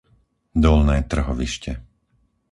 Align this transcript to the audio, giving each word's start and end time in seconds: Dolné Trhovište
Dolné 0.63 0.97
Trhovište 1.11 1.71